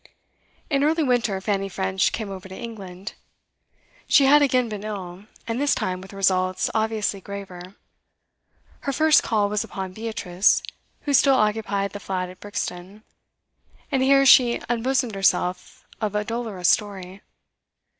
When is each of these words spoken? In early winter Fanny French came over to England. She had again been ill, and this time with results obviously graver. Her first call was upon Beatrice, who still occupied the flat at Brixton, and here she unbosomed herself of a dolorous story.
In 0.67 0.83
early 0.83 1.03
winter 1.03 1.39
Fanny 1.39 1.69
French 1.69 2.11
came 2.11 2.31
over 2.31 2.49
to 2.49 2.57
England. 2.57 3.13
She 4.07 4.25
had 4.25 4.41
again 4.41 4.67
been 4.67 4.83
ill, 4.83 5.25
and 5.47 5.61
this 5.61 5.75
time 5.75 6.01
with 6.01 6.11
results 6.11 6.71
obviously 6.73 7.21
graver. 7.21 7.75
Her 8.79 8.91
first 8.93 9.21
call 9.21 9.47
was 9.47 9.63
upon 9.63 9.93
Beatrice, 9.93 10.63
who 11.01 11.13
still 11.13 11.35
occupied 11.35 11.91
the 11.91 11.99
flat 11.99 12.29
at 12.29 12.39
Brixton, 12.39 13.03
and 13.91 14.01
here 14.01 14.25
she 14.25 14.59
unbosomed 14.67 15.13
herself 15.13 15.85
of 16.01 16.15
a 16.15 16.25
dolorous 16.25 16.69
story. 16.69 17.21